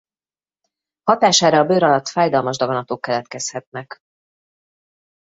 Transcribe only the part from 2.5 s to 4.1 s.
daganatok keletkezhetnek.